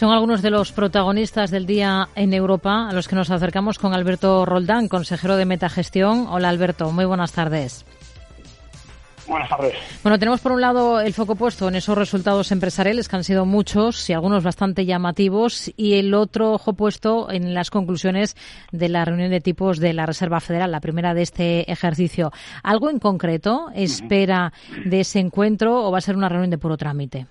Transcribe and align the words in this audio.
Son 0.00 0.12
algunos 0.12 0.42
de 0.42 0.50
los 0.50 0.70
protagonistas 0.70 1.50
del 1.50 1.66
día 1.66 2.08
en 2.14 2.32
Europa 2.32 2.88
a 2.88 2.92
los 2.92 3.08
que 3.08 3.16
nos 3.16 3.32
acercamos 3.32 3.80
con 3.80 3.94
Alberto 3.94 4.46
Roldán, 4.46 4.86
consejero 4.86 5.36
de 5.36 5.44
Metagestión. 5.44 6.28
Hola 6.28 6.50
Alberto, 6.50 6.92
muy 6.92 7.04
buenas 7.04 7.32
tardes. 7.32 7.84
Buenas 9.26 9.48
tardes. 9.48 9.74
Bueno, 10.04 10.16
tenemos 10.20 10.40
por 10.40 10.52
un 10.52 10.60
lado 10.60 11.00
el 11.00 11.12
foco 11.14 11.34
puesto 11.34 11.66
en 11.66 11.74
esos 11.74 11.98
resultados 11.98 12.52
empresariales 12.52 13.08
que 13.08 13.16
han 13.16 13.24
sido 13.24 13.44
muchos 13.44 14.08
y 14.08 14.12
algunos 14.12 14.44
bastante 14.44 14.86
llamativos 14.86 15.72
y 15.76 15.94
el 15.94 16.14
otro 16.14 16.52
ojo 16.52 16.74
puesto 16.74 17.28
en 17.32 17.52
las 17.52 17.70
conclusiones 17.70 18.36
de 18.70 18.88
la 18.88 19.04
reunión 19.04 19.32
de 19.32 19.40
tipos 19.40 19.80
de 19.80 19.94
la 19.94 20.06
Reserva 20.06 20.38
Federal, 20.38 20.70
la 20.70 20.80
primera 20.80 21.12
de 21.12 21.22
este 21.22 21.72
ejercicio. 21.72 22.30
¿Algo 22.62 22.88
en 22.88 23.00
concreto 23.00 23.66
espera 23.74 24.52
de 24.84 25.00
ese 25.00 25.18
encuentro 25.18 25.84
o 25.84 25.90
va 25.90 25.98
a 25.98 26.02
ser 26.02 26.16
una 26.16 26.28
reunión 26.28 26.50
de 26.50 26.58
puro 26.58 26.76
trámite? 26.76 27.26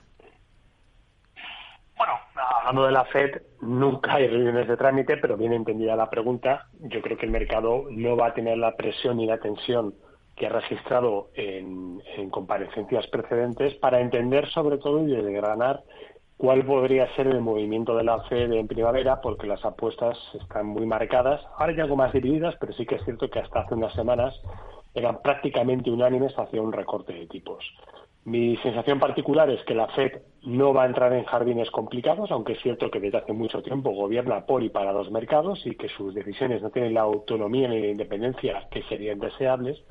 Hablando 2.67 2.85
de 2.85 2.91
la 2.91 3.05
FED, 3.05 3.41
nunca 3.61 4.15
hay 4.15 4.27
reuniones 4.27 4.67
de 4.67 4.75
trámite, 4.75 5.15
pero 5.17 5.37
bien 5.37 5.53
entendida 5.53 5.95
la 5.95 6.09
pregunta, 6.09 6.67
yo 6.79 7.01
creo 7.01 7.17
que 7.17 7.25
el 7.25 7.31
mercado 7.31 7.85
no 7.89 8.17
va 8.17 8.27
a 8.27 8.33
tener 8.33 8.57
la 8.57 8.75
presión 8.75 9.21
y 9.21 9.25
la 9.25 9.37
tensión 9.37 9.95
que 10.35 10.47
ha 10.47 10.49
registrado 10.49 11.29
en, 11.35 12.01
comparecencias 12.29 13.07
precedentes 13.07 13.73
para 13.75 14.01
entender 14.01 14.49
sobre 14.49 14.77
todo 14.79 15.07
y 15.07 15.15
desgranar 15.15 15.81
cuál 16.35 16.65
podría 16.65 17.07
ser 17.15 17.27
el 17.27 17.39
movimiento 17.39 17.95
de 17.95 18.03
la 18.03 18.21
FED 18.23 18.51
en 18.51 18.67
primavera, 18.67 19.21
porque 19.21 19.47
las 19.47 19.63
apuestas 19.63 20.17
están 20.39 20.65
muy 20.65 20.85
marcadas, 20.85 21.41
ahora 21.57 21.73
ya 21.73 21.83
algo 21.83 21.95
más 21.95 22.11
divididas, 22.11 22.55
pero 22.59 22.73
sí 22.73 22.85
que 22.85 22.95
es 22.95 23.05
cierto 23.05 23.29
que 23.29 23.39
hasta 23.39 23.61
hace 23.61 23.75
unas 23.75 23.93
semanas 23.93 24.35
eran 24.93 25.21
prácticamente 25.21 25.89
unánimes 25.89 26.37
hacia 26.37 26.61
un 26.61 26.73
recorte 26.73 27.13
de 27.13 27.27
tipos. 27.27 27.63
Mi 28.27 28.57
sensación 28.57 28.99
particular 28.99 29.49
es 29.49 29.63
que 29.63 29.73
la 29.73 29.87
FED 29.87 30.19
no 30.43 30.73
va 30.73 30.83
a 30.83 30.87
entrar 30.87 31.13
en 31.13 31.23
jardines 31.23 31.71
complicados, 31.71 32.29
aunque 32.29 32.53
es 32.53 32.61
cierto 32.61 32.91
que 32.91 32.99
desde 32.99 33.19
hace 33.19 33.31
mucho 33.31 33.61
tiempo 33.61 33.91
gobierna 33.91 34.45
por 34.45 34.61
y 34.63 34.67
para 34.67 34.91
los 34.91 35.09
mercados 35.09 35.65
y 35.65 35.75
que 35.75 35.87
sus 35.87 36.13
decisiones 36.13 36.61
no 36.61 36.69
tienen 36.69 36.93
la 36.93 37.03
autonomía 37.03 37.69
ni 37.69 37.79
la 37.79 37.87
independencia 37.87 38.67
que 38.69 38.83
serían 38.83 39.19
deseables. 39.19 39.81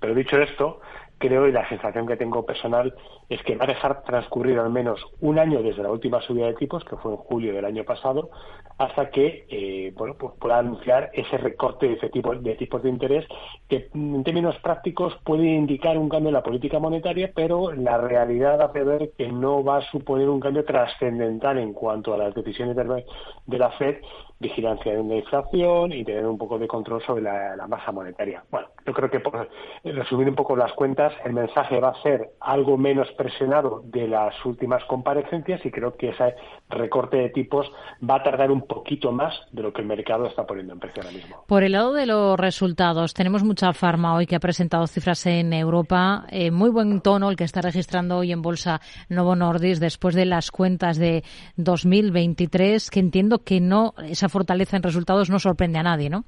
Pero 0.00 0.14
dicho 0.14 0.40
esto, 0.40 0.80
creo 1.24 1.48
y 1.48 1.52
la 1.52 1.66
sensación 1.70 2.06
que 2.06 2.18
tengo 2.18 2.44
personal 2.44 2.94
es 3.30 3.42
que 3.44 3.56
va 3.56 3.64
a 3.64 3.68
dejar 3.68 4.02
transcurrir 4.02 4.58
al 4.58 4.70
menos 4.70 5.00
un 5.20 5.38
año 5.38 5.62
desde 5.62 5.82
la 5.82 5.90
última 5.90 6.20
subida 6.20 6.46
de 6.46 6.54
tipos, 6.54 6.84
que 6.84 6.96
fue 6.96 7.12
en 7.12 7.16
julio 7.16 7.54
del 7.54 7.64
año 7.64 7.82
pasado, 7.84 8.28
hasta 8.76 9.08
que 9.08 9.46
eh, 9.48 9.94
pues 9.96 10.14
pueda 10.38 10.58
anunciar 10.58 11.10
ese 11.14 11.38
recorte 11.38 11.88
de, 11.88 11.94
ese 11.94 12.10
tipo, 12.10 12.34
de 12.34 12.54
tipos 12.56 12.82
de 12.82 12.90
interés 12.90 13.26
que 13.68 13.88
en 13.94 14.22
términos 14.22 14.56
prácticos 14.62 15.16
puede 15.24 15.46
indicar 15.46 15.96
un 15.96 16.10
cambio 16.10 16.28
en 16.28 16.34
la 16.34 16.42
política 16.42 16.78
monetaria, 16.78 17.32
pero 17.34 17.72
la 17.72 17.96
realidad 17.96 18.60
hace 18.60 18.84
ver 18.84 19.12
que 19.16 19.32
no 19.32 19.64
va 19.64 19.78
a 19.78 19.90
suponer 19.90 20.28
un 20.28 20.40
cambio 20.40 20.64
trascendental 20.64 21.58
en 21.58 21.72
cuanto 21.72 22.12
a 22.12 22.18
las 22.18 22.34
decisiones 22.34 22.76
de 22.76 23.58
la 23.58 23.70
Fed 23.72 23.96
vigilancia 24.44 24.92
de 24.92 25.02
la 25.02 25.16
inflación 25.16 25.92
y 25.92 26.04
tener 26.04 26.26
un 26.26 26.38
poco 26.38 26.58
de 26.58 26.68
control 26.68 27.02
sobre 27.02 27.22
la, 27.22 27.66
masa 27.66 27.92
monetaria. 27.92 28.44
Bueno, 28.50 28.68
yo 28.86 28.92
creo 28.92 29.10
que 29.10 29.20
por 29.20 29.48
resumir 29.82 30.28
un 30.28 30.34
poco 30.34 30.56
las 30.56 30.72
cuentas, 30.72 31.12
el 31.24 31.32
mensaje 31.32 31.80
va 31.80 31.90
a 31.90 32.02
ser 32.02 32.30
algo 32.40 32.76
menos 32.76 33.10
presionado 33.12 33.82
de 33.84 34.06
las 34.08 34.34
últimas 34.44 34.84
comparecencias 34.84 35.64
y 35.64 35.70
creo 35.70 35.96
que 35.96 36.10
ese 36.10 36.34
recorte 36.68 37.16
de 37.16 37.30
tipos 37.30 37.70
va 38.08 38.16
a 38.16 38.22
tardar 38.22 38.50
un 38.50 38.66
poquito 38.66 39.12
más 39.12 39.34
de 39.52 39.62
lo 39.62 39.72
que 39.72 39.80
el 39.80 39.86
mercado 39.86 40.26
está 40.26 40.46
poniendo 40.46 40.74
en 40.74 40.80
precio 40.80 41.02
ahora 41.02 41.14
mismo. 41.14 41.44
Por 41.46 41.62
el 41.62 41.72
lado 41.72 41.92
de 41.92 42.06
los 42.06 42.38
resultados, 42.38 43.14
tenemos 43.14 43.42
mucha 43.42 43.72
farma 43.72 44.14
hoy 44.14 44.26
que 44.26 44.36
ha 44.36 44.40
presentado 44.40 44.86
cifras 44.86 45.24
en 45.26 45.52
Europa. 45.52 46.26
Eh, 46.30 46.50
muy 46.50 46.70
buen 46.70 47.00
tono 47.00 47.30
el 47.30 47.36
que 47.36 47.44
está 47.44 47.62
registrando 47.62 48.18
hoy 48.18 48.32
en 48.32 48.42
bolsa 48.42 48.80
Novo 49.08 49.34
Nordisk 49.36 49.80
después 49.80 50.14
de 50.14 50.26
las 50.26 50.50
cuentas 50.50 50.98
de 50.98 51.24
2023, 51.56 52.90
que 52.90 53.00
entiendo 53.00 53.44
que 53.44 53.60
no 53.60 53.94
esa 54.06 54.28
fortaleza 54.28 54.76
en 54.76 54.82
resultados 54.82 55.30
no 55.30 55.38
sorprende 55.38 55.78
a 55.78 55.82
nadie, 55.82 56.10
¿no? 56.10 56.24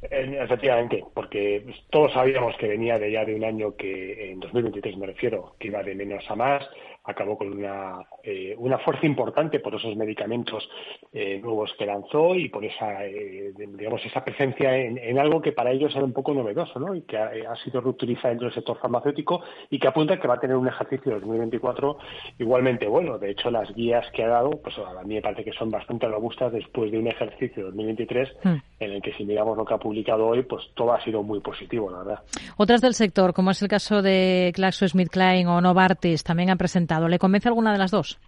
Efectivamente, 0.00 1.04
porque 1.12 1.64
todos 1.90 2.12
sabíamos 2.12 2.56
que 2.56 2.68
venía 2.68 2.98
de 2.98 3.10
ya 3.10 3.24
de 3.24 3.34
un 3.34 3.44
año 3.44 3.74
que, 3.76 4.30
en 4.30 4.38
2023 4.40 4.96
me 4.96 5.06
refiero, 5.06 5.56
que 5.58 5.68
iba 5.68 5.82
de 5.82 5.94
menos 5.94 6.30
a 6.30 6.36
más, 6.36 6.64
acabó 7.08 7.38
con 7.38 7.52
una, 7.52 8.00
eh, 8.22 8.54
una 8.58 8.78
fuerza 8.78 9.06
importante 9.06 9.60
por 9.60 9.74
esos 9.74 9.96
medicamentos 9.96 10.68
eh, 11.12 11.40
nuevos 11.42 11.72
que 11.78 11.86
lanzó 11.86 12.34
y 12.34 12.50
por 12.50 12.64
esa, 12.64 13.06
eh, 13.06 13.52
digamos, 13.56 14.04
esa 14.04 14.22
presencia 14.22 14.76
en, 14.76 15.18
algo 15.18 15.40
que 15.40 15.52
para 15.52 15.72
ellos 15.72 15.94
era 15.96 16.04
un 16.04 16.12
poco 16.12 16.34
novedoso, 16.34 16.78
¿no? 16.78 16.94
Y 16.94 17.02
que 17.02 17.16
ha, 17.16 17.56
sido 17.64 17.80
reutilizado 17.80 18.28
dentro 18.28 18.46
del 18.46 18.54
sector 18.54 18.78
farmacéutico 18.78 19.42
y 19.70 19.78
que 19.78 19.88
apunta 19.88 20.20
que 20.20 20.28
va 20.28 20.34
a 20.34 20.40
tener 20.40 20.56
un 20.56 20.68
ejercicio 20.68 21.14
de 21.14 21.20
2024 21.20 21.98
igualmente 22.38 22.86
bueno. 22.86 23.18
De 23.18 23.30
hecho, 23.30 23.50
las 23.50 23.74
guías 23.74 24.06
que 24.12 24.22
ha 24.22 24.28
dado, 24.28 24.50
pues 24.50 24.76
a 24.78 25.02
mí 25.02 25.14
me 25.14 25.22
parece 25.22 25.44
que 25.44 25.52
son 25.52 25.70
bastante 25.70 26.06
robustas 26.06 26.52
después 26.52 26.92
de 26.92 26.98
un 26.98 27.08
ejercicio 27.08 27.64
de 27.64 27.70
2023 27.70 28.28
hmm. 28.44 28.54
en 28.80 28.92
el 28.92 29.02
que 29.02 29.12
si 29.14 29.24
miramos 29.24 29.56
lo 29.56 29.64
que 29.64 29.74
ha 29.74 29.78
publicado 29.78 30.26
hoy, 30.26 30.42
pues 30.42 30.62
todo 30.74 30.92
ha 30.92 31.02
sido 31.02 31.22
muy 31.22 31.40
positivo, 31.40 31.90
la 31.90 31.98
verdad. 31.98 32.22
Otras 32.58 32.80
del 32.80 32.94
sector, 32.94 33.32
como 33.32 33.50
es 33.50 33.62
el 33.62 33.68
caso 33.68 34.02
de 34.02 34.52
GlaxoSmithKline 34.54 35.48
o 35.48 35.60
Novartis, 35.60 36.22
también 36.22 36.50
han 36.50 36.58
presentado 36.58 36.97
¿Le 37.06 37.18
convence 37.18 37.48
alguna 37.48 37.70
de 37.72 37.78
las 37.78 37.92
dos? 37.92 38.18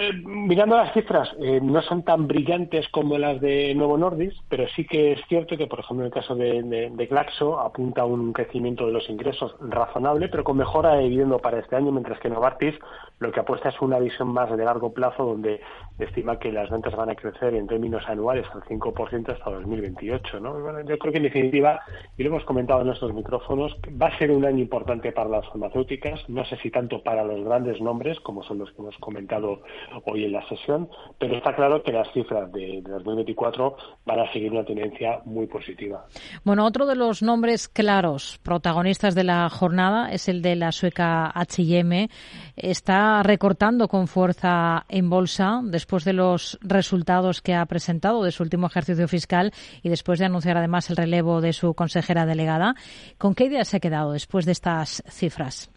Eh, 0.00 0.12
mirando 0.12 0.76
las 0.76 0.92
cifras, 0.92 1.28
eh, 1.40 1.58
no 1.60 1.82
son 1.82 2.04
tan 2.04 2.28
brillantes 2.28 2.88
como 2.90 3.18
las 3.18 3.40
de 3.40 3.74
Novo 3.74 3.98
Nordisk, 3.98 4.36
pero 4.48 4.68
sí 4.68 4.84
que 4.84 5.10
es 5.10 5.20
cierto 5.28 5.56
que, 5.56 5.66
por 5.66 5.80
ejemplo, 5.80 6.04
en 6.04 6.06
el 6.06 6.12
caso 6.12 6.36
de, 6.36 6.62
de, 6.62 7.06
Glaxo 7.06 7.58
apunta 7.58 8.02
a 8.02 8.04
un 8.04 8.32
crecimiento 8.32 8.86
de 8.86 8.92
los 8.92 9.10
ingresos 9.10 9.56
razonable, 9.60 10.28
pero 10.28 10.44
con 10.44 10.56
mejora 10.56 11.02
evidente 11.02 11.18
para 11.42 11.58
este 11.58 11.74
año, 11.74 11.90
mientras 11.90 12.20
que 12.20 12.28
Novartis 12.28 12.76
lo 13.18 13.32
que 13.32 13.40
apuesta 13.40 13.70
es 13.70 13.80
una 13.80 13.98
visión 13.98 14.28
más 14.28 14.56
de 14.56 14.64
largo 14.64 14.92
plazo, 14.92 15.24
donde 15.24 15.60
estima 15.98 16.38
que 16.38 16.52
las 16.52 16.70
ventas 16.70 16.94
van 16.94 17.10
a 17.10 17.16
crecer 17.16 17.54
en 17.54 17.66
términos 17.66 18.04
anuales 18.06 18.46
al 18.54 18.62
5% 18.62 19.32
hasta 19.32 19.50
2028. 19.50 20.38
¿no? 20.38 20.80
yo 20.82 20.98
creo 20.98 21.12
que, 21.12 21.18
en 21.18 21.24
definitiva, 21.24 21.80
y 22.16 22.22
lo 22.22 22.30
hemos 22.30 22.44
comentado 22.44 22.82
en 22.82 22.86
nuestros 22.86 23.12
micrófonos, 23.12 23.76
va 24.00 24.06
a 24.06 24.18
ser 24.18 24.30
un 24.30 24.44
año 24.44 24.60
importante 24.60 25.10
para 25.10 25.28
las 25.28 25.46
farmacéuticas, 25.48 26.28
no 26.28 26.44
sé 26.44 26.56
si 26.58 26.70
tanto 26.70 27.02
para 27.02 27.24
los 27.24 27.44
grandes 27.44 27.80
nombres, 27.80 28.20
como 28.20 28.44
son 28.44 28.58
los 28.58 28.70
que 28.70 28.82
hemos 28.82 28.96
comentado 28.98 29.62
hoy 30.04 30.24
en 30.24 30.32
la 30.32 30.46
sesión, 30.48 30.88
pero 31.18 31.36
está 31.36 31.54
claro 31.54 31.82
que 31.82 31.92
las 31.92 32.10
cifras 32.12 32.50
de, 32.52 32.82
2024 32.82 33.76
van 34.04 34.20
a 34.20 34.32
seguir 34.32 34.52
una 34.52 34.64
tendencia 34.64 35.20
muy 35.24 35.46
positiva. 35.46 36.06
Bueno, 36.44 36.64
otro 36.64 36.86
de 36.86 36.94
los 36.94 37.22
nombres 37.22 37.68
claros, 37.68 38.38
protagonistas 38.42 39.14
de 39.14 39.24
la 39.24 39.48
jornada, 39.48 40.10
es 40.10 40.28
el 40.28 40.42
de 40.42 40.56
la 40.56 40.72
sueca 40.72 41.30
H&M. 41.34 42.08
Está 42.56 43.22
recortando 43.22 43.88
con 43.88 44.06
fuerza 44.06 44.84
en 44.88 45.10
bolsa 45.10 45.60
después 45.64 46.04
de 46.04 46.12
los 46.12 46.58
resultados 46.62 47.42
que 47.42 47.54
ha 47.54 47.64
presentado 47.66 48.22
de 48.22 48.32
su 48.32 48.42
último 48.42 48.66
ejercicio 48.66 49.08
fiscal 49.08 49.52
y 49.82 49.88
después 49.88 50.18
de 50.18 50.26
anunciar 50.26 50.56
además 50.56 50.90
el 50.90 50.96
relevo 50.96 51.40
de 51.40 51.52
su 51.52 51.74
consejera 51.74 52.26
delegada. 52.26 52.74
¿Con 53.18 53.34
qué 53.34 53.44
idea 53.44 53.64
se 53.64 53.76
ha 53.76 53.80
quedado 53.80 54.12
después 54.12 54.46
de 54.46 54.52
estas 54.52 55.02
cifras? 55.08 55.70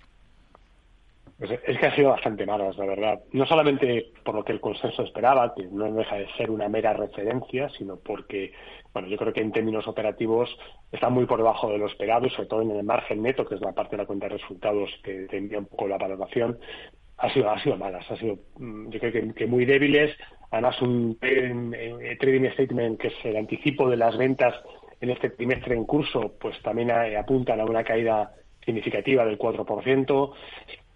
Pues 1.41 1.59
es 1.66 1.79
que 1.79 1.88
ha 1.88 1.96
sido 1.96 2.12
bastante 2.12 2.46
malas, 2.46 2.78
la 2.78 2.85
verdad. 2.85 3.19
No 3.31 3.47
solamente 3.47 4.12
por 4.24 4.35
lo 4.35 4.46
que 4.46 4.52
el 4.52 4.62
consenso 4.62 5.02
esperaba, 5.02 5.56
que 5.56 5.63
no 5.63 5.91
deja 5.91 6.18
de 6.18 6.28
ser 6.38 6.52
una 6.52 6.69
mera 6.69 6.94
referencia, 6.94 7.68
sino 7.69 7.96
porque, 7.96 8.53
bueno, 8.94 9.07
yo 9.07 9.18
creo 9.18 9.34
que 9.34 9.41
en 9.41 9.52
términos 9.52 9.88
operativos 9.88 10.56
está 10.91 11.09
muy 11.09 11.25
por 11.25 11.40
debajo 11.40 11.72
de 11.72 11.79
lo 11.79 11.88
esperado, 11.88 12.29
sobre 12.29 12.47
todo 12.47 12.62
en 12.62 12.69
el 12.69 12.84
margen 12.84 13.24
neto, 13.24 13.44
que 13.44 13.56
es 13.56 13.62
la 13.62 13.72
parte 13.72 13.96
de 13.96 14.03
la 14.03 14.06
cuenta 14.06 14.28
de 14.28 14.38
resultados 14.38 14.91
que 15.03 15.25
te 15.31 15.38
envía 15.38 15.57
un 15.57 15.66
poco 15.66 15.88
la 15.88 15.97
valoración. 15.97 16.59
Ha 17.18 17.34
sido, 17.34 17.50
ha 17.50 17.59
sido 17.63 17.75
malas, 17.75 18.06
ha 18.12 18.18
sido, 18.18 18.38
mm, 18.59 18.91
yo 18.91 19.00
creo 19.00 19.34
que, 19.34 19.47
muy 19.47 19.66
débiles. 19.66 20.16
Además, 20.52 20.79
un 20.84 21.18
trading 21.18 22.52
statement 22.53 23.00
que 23.00 23.08
es 23.08 23.16
el 23.23 23.38
anticipo 23.38 23.90
de 23.90 23.97
las 23.97 24.16
ventas 24.16 24.53
en 25.00 25.09
este 25.09 25.31
trimestre 25.31 25.73
en 25.73 25.85
curso, 25.85 26.35
pues 26.40 26.62
también 26.62 26.91
apuntan 26.91 27.59
a 27.59 27.66
una 27.66 27.84
caída 27.84 28.31
significativa 28.63 29.25
del 29.25 29.40
4%. 29.40 30.34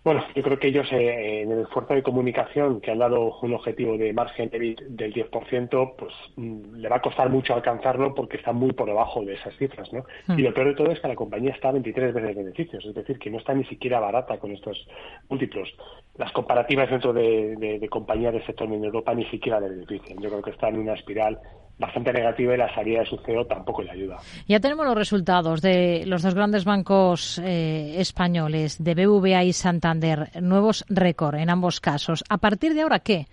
Bueno, 0.06 0.24
yo 0.36 0.44
creo 0.44 0.60
que 0.60 0.68
ellos 0.68 0.88
eh, 0.92 1.42
en 1.42 1.52
el 1.52 1.62
esfuerzo 1.62 1.96
de 1.96 2.04
comunicación 2.04 2.80
que 2.80 2.92
han 2.92 3.00
dado 3.00 3.40
un 3.42 3.56
objetivo 3.56 3.98
de 3.98 4.13
margen 4.13 4.52
del 4.52 5.13
10%, 5.13 5.96
pues 5.98 6.13
mm, 6.36 6.75
le 6.75 6.90
va 6.90 6.98
a 6.98 7.02
costar 7.02 7.28
mucho 7.31 7.56
alcanzarlo 7.56 8.13
porque 8.13 8.38
está 8.38 8.54
muy 8.54 8.72
por 8.74 8.86
debajo 8.86 9.25
de 9.25 9.34
esas 9.34 9.57
cifras, 9.57 9.92
¿no? 9.92 10.06
Hmm. 10.28 10.38
Y 10.38 10.44
lo 10.44 10.54
peor 10.54 10.68
de 10.68 10.75
todo 10.75 10.92
es 10.92 11.00
que 11.00 11.07
la 11.07 11.16
compañía 11.16 11.54
está 11.54 11.69
a 11.69 11.72
23 11.72 12.13
veces 12.13 12.36
beneficios, 12.36 12.86
es 12.86 12.94
decir, 12.94 13.18
que 13.18 13.31
no 13.31 13.40
está 13.40 13.56
ni 13.56 13.66
siquiera 13.66 14.00
barata 14.00 14.38
con 14.38 14.52
estos 14.52 14.88
múltiplos. 15.28 15.75
Las 16.19 16.31
comparativas 16.34 16.88
dentro 16.88 17.12
de, 17.12 17.56
de, 17.56 17.80
de 17.80 17.90
compañías 17.90 18.34
del 18.34 18.46
sector 18.46 18.72
en 18.72 18.84
Europa 18.84 19.16
ni 19.16 19.25
siquiera 19.31 19.60
le 19.60 19.69
benefician. 19.69 20.22
Yo 20.22 20.30
creo 20.30 20.44
que 20.44 20.51
está 20.51 20.69
en 20.69 20.78
una 20.78 20.94
espiral 20.94 21.40
bastante 21.77 22.13
negativa 22.13 22.54
y 22.54 22.57
la 22.57 22.74
salida 22.74 23.00
de 23.00 23.06
su 23.06 23.18
CEO 23.18 23.45
tampoco 23.45 23.83
le 23.83 23.92
ayuda. 23.92 24.18
Ya 24.48 24.60
tenemos 24.60 24.86
los 24.86 24.95
resultados 24.95 25.62
de 25.62 26.04
los 26.06 26.22
dos 26.24 26.33
grandes 26.33 26.66
bancos 26.66 27.39
eh, 27.39 28.00
españoles, 28.00 28.83
de 28.83 28.95
BVA 28.95 29.44
y 29.44 29.54
Santander, 29.54 30.30
nuevos 30.42 30.86
récord 30.89 31.36
en 31.36 31.50
ambos 31.50 31.80
casos. 31.81 32.24
¿A 32.30 32.38
partir 32.38 32.74
de 32.74 32.81
ahora 32.81 33.00
qué? 33.00 33.25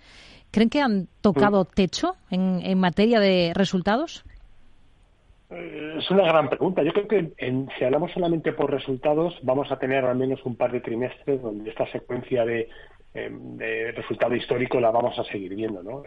¿Creen 0.51 0.69
que 0.69 0.81
han 0.81 1.07
tocado 1.21 1.63
mm. 1.63 1.67
techo 1.73 2.15
en, 2.29 2.59
en 2.63 2.79
materia 2.79 3.19
de 3.19 3.53
resultados? 3.55 4.23
Eh, 5.49 5.95
es 5.97 6.11
una 6.11 6.23
gran 6.23 6.49
pregunta. 6.49 6.83
Yo 6.83 6.91
creo 6.91 7.07
que 7.07 7.31
si 7.77 7.85
hablamos 7.85 8.11
solamente 8.11 8.51
por 8.51 8.71
resultados, 8.71 9.33
vamos 9.41 9.71
a 9.71 9.79
tener 9.79 10.03
al 10.05 10.17
menos 10.17 10.43
un 10.45 10.55
par 10.55 10.71
de 10.71 10.81
trimestres 10.81 11.41
donde 11.41 11.69
esta 11.69 11.89
secuencia 11.91 12.45
de 12.45 12.67
de 13.13 13.91
resultado 13.91 14.35
histórico 14.35 14.79
la 14.79 14.89
vamos 14.89 15.17
a 15.19 15.23
seguir 15.25 15.53
viendo, 15.55 15.83
¿no? 15.83 16.03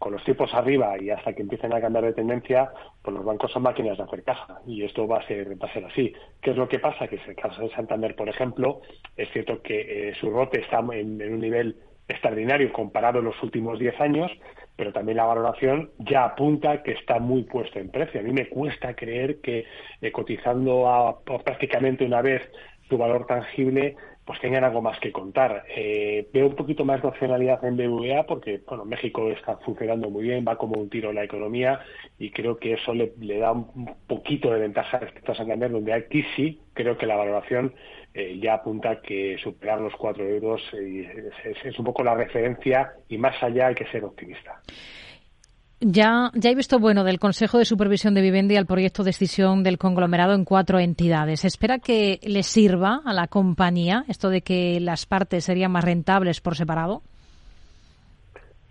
Con 0.00 0.14
los 0.14 0.24
tipos 0.24 0.52
arriba 0.54 0.96
y 0.98 1.10
hasta 1.10 1.34
que 1.34 1.42
empiecen 1.42 1.74
a 1.74 1.80
cambiar 1.80 2.06
de 2.06 2.14
tendencia, 2.14 2.72
pues 3.02 3.14
los 3.14 3.22
bancos 3.22 3.52
son 3.52 3.62
máquinas 3.62 3.98
de 3.98 4.04
hacer 4.04 4.24
caja 4.24 4.58
y 4.66 4.82
esto 4.82 5.06
va 5.06 5.18
a 5.18 5.26
ser, 5.26 5.62
va 5.62 5.68
a 5.68 5.72
ser 5.74 5.84
así. 5.84 6.14
¿Qué 6.40 6.52
es 6.52 6.56
lo 6.56 6.66
que 6.66 6.78
pasa? 6.78 7.06
Que 7.06 7.16
en 7.16 7.28
el 7.28 7.36
caso 7.36 7.60
de 7.60 7.70
Santander, 7.74 8.16
por 8.16 8.26
ejemplo, 8.26 8.80
es 9.14 9.30
cierto 9.30 9.60
que 9.60 10.08
eh, 10.08 10.14
su 10.18 10.30
rote 10.30 10.60
está 10.60 10.78
en, 10.78 11.20
un 11.20 11.38
nivel 11.38 11.76
extraordinario 12.08 12.72
comparado 12.72 13.18
en 13.18 13.26
los 13.26 13.42
últimos 13.42 13.78
10 13.78 14.00
años, 14.00 14.32
pero 14.74 14.90
también 14.90 15.18
la 15.18 15.26
valoración 15.26 15.90
ya 15.98 16.24
apunta 16.24 16.82
que 16.82 16.92
está 16.92 17.18
muy 17.18 17.42
puesto 17.42 17.78
en 17.78 17.90
precio. 17.90 18.20
A 18.20 18.24
mí 18.24 18.32
me 18.32 18.48
cuesta 18.48 18.94
creer 18.94 19.42
que 19.42 19.66
eh, 20.00 20.12
cotizando 20.12 20.88
a, 20.88 21.20
prácticamente 21.20 22.06
una 22.06 22.22
vez 22.22 22.40
su 22.88 22.96
valor 22.96 23.26
tangible 23.26 23.96
pues 24.30 24.42
tengan 24.42 24.62
algo 24.62 24.80
más 24.80 24.96
que 25.00 25.10
contar. 25.10 25.64
Eh, 25.74 26.28
veo 26.32 26.46
un 26.46 26.54
poquito 26.54 26.84
más 26.84 27.02
de 27.02 27.08
opcionalidad 27.08 27.64
en 27.64 27.76
BVA 27.76 28.26
porque, 28.26 28.60
bueno, 28.64 28.84
México 28.84 29.28
está 29.28 29.56
funcionando 29.56 30.08
muy 30.08 30.22
bien, 30.22 30.44
va 30.46 30.54
como 30.56 30.80
un 30.80 30.88
tiro 30.88 31.08
en 31.08 31.16
la 31.16 31.24
economía 31.24 31.80
y 32.16 32.30
creo 32.30 32.56
que 32.56 32.74
eso 32.74 32.94
le, 32.94 33.10
da 33.40 33.50
un 33.50 33.96
poquito 34.06 34.52
de 34.52 34.60
ventaja 34.60 35.00
respecto 35.00 35.32
a 35.32 35.34
Santander, 35.34 35.72
donde 35.72 35.92
aquí 35.92 36.24
sí 36.36 36.60
creo 36.74 36.96
que 36.96 37.06
la 37.06 37.16
valoración 37.16 37.74
eh, 38.14 38.38
ya 38.40 38.54
apunta 38.54 39.00
que 39.00 39.36
superar 39.42 39.80
los 39.80 39.96
cuatro 39.96 40.24
euros 40.24 40.62
eh, 40.74 41.30
es 41.64 41.76
un 41.76 41.84
poco 41.84 42.04
la 42.04 42.14
referencia 42.14 42.92
y 43.08 43.18
más 43.18 43.42
allá 43.42 43.66
hay 43.66 43.74
que 43.74 43.86
ser 43.86 44.04
optimista. 44.04 44.62
Ya, 45.82 46.30
ya 46.34 46.50
he 46.50 46.54
visto 46.54 46.78
bueno 46.78 47.04
del 47.04 47.18
Consejo 47.18 47.56
de 47.56 47.64
Supervisión 47.64 48.12
de 48.12 48.20
Vivendi 48.20 48.56
al 48.56 48.66
proyecto 48.66 49.02
de 49.02 49.08
decisión 49.08 49.62
del 49.62 49.78
conglomerado 49.78 50.34
en 50.34 50.44
cuatro 50.44 50.78
entidades. 50.78 51.46
¿Espera 51.46 51.78
que 51.78 52.20
le 52.22 52.42
sirva 52.42 53.00
a 53.02 53.14
la 53.14 53.28
compañía 53.28 54.04
esto 54.06 54.28
de 54.28 54.42
que 54.42 54.78
las 54.78 55.06
partes 55.06 55.44
serían 55.44 55.72
más 55.72 55.84
rentables 55.84 56.42
por 56.42 56.54
separado? 56.54 57.00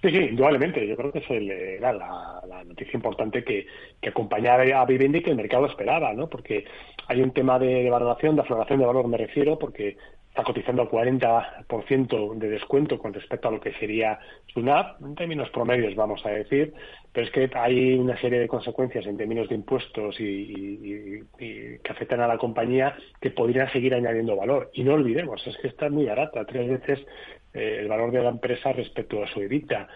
Sí, 0.01 0.09
sí, 0.11 0.17
indudablemente. 0.17 0.87
Yo 0.87 0.95
creo 0.95 1.11
que 1.11 1.19
es 1.19 1.81
la, 1.81 1.91
la, 1.91 2.63
noticia 2.63 2.95
importante 2.95 3.43
que, 3.43 3.65
que 3.99 4.09
acompañaba 4.09 4.63
a 4.79 4.85
Vivendi 4.85 5.21
que 5.21 5.31
el 5.31 5.35
mercado 5.35 5.65
esperaba, 5.65 6.13
¿no? 6.13 6.29
Porque 6.29 6.65
hay 7.07 7.21
un 7.21 7.31
tema 7.31 7.57
de, 7.57 7.89
valoración, 7.89 8.35
de 8.35 8.43
afloración 8.43 8.79
de 8.79 8.85
valor, 8.85 9.07
me 9.07 9.17
refiero, 9.17 9.57
porque 9.57 9.97
está 10.39 10.43
cotizando 10.43 10.83
al 10.83 10.89
40% 10.89 12.35
de 12.35 12.49
descuento 12.49 12.97
con 12.97 13.13
respecto 13.13 13.47
a 13.47 13.51
lo 13.51 13.59
que 13.59 13.73
sería 13.73 14.19
su 14.53 14.61
NAP, 14.61 15.01
en 15.01 15.15
términos 15.15 15.49
promedios, 15.49 15.95
vamos 15.95 16.25
a 16.25 16.29
decir, 16.29 16.73
pero 17.11 17.27
es 17.27 17.33
que 17.33 17.49
hay 17.53 17.95
una 17.95 18.17
serie 18.19 18.39
de 18.39 18.47
consecuencias 18.47 19.05
en 19.05 19.17
términos 19.17 19.49
de 19.49 19.55
impuestos 19.55 20.15
y, 20.19 21.23
que 21.37 21.79
afectan 21.89 22.21
a 22.21 22.27
la 22.27 22.37
compañía 22.37 22.95
que 23.19 23.31
podrían 23.31 23.71
seguir 23.71 23.93
añadiendo 23.93 24.35
valor. 24.35 24.69
Y 24.73 24.83
no 24.83 24.93
olvidemos, 24.93 25.45
es 25.45 25.57
que 25.57 25.67
está 25.67 25.89
muy 25.89 26.05
barata, 26.05 26.45
tres 26.45 26.69
veces 26.69 26.99
eh, 27.53 27.79
el 27.81 27.87
valor 27.87 28.11
de 28.11 28.23
la 28.23 28.29
empresa 28.29 28.71
respecto 28.71 29.21
a 29.21 29.27
su 29.27 29.41
EBITDA. 29.41 29.87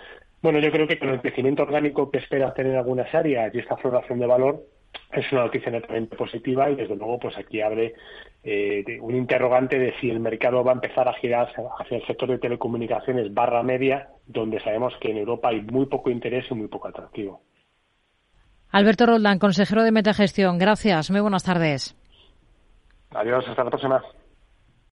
Bueno, 0.42 0.60
yo 0.60 0.72
creo 0.72 0.88
que 0.88 1.00
con 1.00 1.10
el 1.10 1.22
crecimiento 1.22 1.64
orgánico 1.64 2.12
que 2.12 2.18
espera 2.18 2.54
tener 2.54 2.74
en 2.74 2.80
algunas 2.80 3.14
áreas 3.16 3.54
y 3.56 3.60
esta 3.60 3.78
floración 3.78 4.20
de 4.20 4.28
valor, 4.28 4.62
es 5.16 5.32
una 5.32 5.44
noticia 5.44 5.72
netamente 5.72 6.16
positiva 6.16 6.70
y 6.70 6.76
desde 6.76 6.96
luego 6.96 7.20
pues 7.20 7.38
aquí 7.38 7.62
abre 7.62 7.94
eh, 8.44 9.00
un 9.02 9.16
interrogante 9.16 9.80
de 9.80 9.94
si 10.00 10.10
el 10.10 10.20
mercado 10.20 10.64
va 10.64 10.72
a 10.72 10.76
empezar 10.76 11.08
a 11.08 11.14
girar 11.14 11.50
hacia 11.80 11.98
el 11.98 12.06
sector 12.06 12.30
de 12.30 12.40
telecomunicaciones 12.40 13.34
barra 13.34 13.64
media, 13.64 14.10
donde 14.26 14.60
sabemos 14.60 14.94
que 15.00 15.12
en 15.12 15.18
Europa 15.18 15.50
hay 15.50 15.62
muy 15.62 15.86
poco 15.86 16.10
interés 16.10 16.46
y 16.50 16.54
muy 16.54 16.68
poco 16.68 16.88
atractivo. 16.88 17.42
Alberto 18.72 19.06
Roldán, 19.06 19.40
consejero 19.40 19.84
de 19.84 19.92
Metagestión, 19.92 20.58
gracias. 20.58 21.12
Muy 21.12 21.22
buenas 21.22 21.44
tardes. 21.44 21.96
Adiós, 23.12 23.48
hasta 23.48 23.64
la 23.64 23.70
próxima. 23.70 24.04